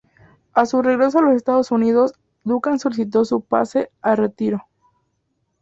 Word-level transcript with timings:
A 0.53 0.65
su 0.65 0.81
regreso 0.81 1.19
a 1.19 1.21
los 1.21 1.35
Estados 1.35 1.69
Unidos, 1.69 2.13
Duncan 2.43 2.79
solicitó 2.79 3.23
su 3.23 3.41
pase 3.41 3.91
a 4.01 4.15
retiro. 4.15 4.65